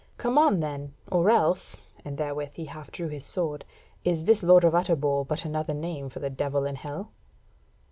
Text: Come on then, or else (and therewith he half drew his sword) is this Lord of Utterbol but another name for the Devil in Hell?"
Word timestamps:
Come 0.17 0.35
on 0.35 0.61
then, 0.61 0.95
or 1.11 1.29
else 1.29 1.85
(and 2.03 2.17
therewith 2.17 2.53
he 2.53 2.65
half 2.65 2.89
drew 2.89 3.07
his 3.07 3.23
sword) 3.23 3.63
is 4.03 4.23
this 4.25 4.41
Lord 4.41 4.63
of 4.63 4.73
Utterbol 4.73 5.25
but 5.27 5.45
another 5.45 5.75
name 5.75 6.09
for 6.09 6.17
the 6.19 6.31
Devil 6.31 6.65
in 6.65 6.73
Hell?" 6.73 7.11